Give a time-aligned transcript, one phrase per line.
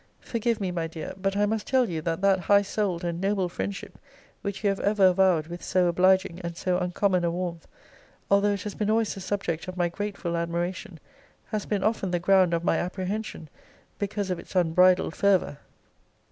[0.21, 3.47] Forgive me, my dear, but I must tell you that that high soul'd and noble
[3.47, 3.99] friendship
[4.41, 7.67] which you have ever avowed with so obliging and so uncommon a warmth,
[8.27, 10.99] although it has been always the subject of my grateful admiration,
[11.49, 13.47] has been often the ground of my apprehension,
[13.99, 15.59] because of its unbridled fervour.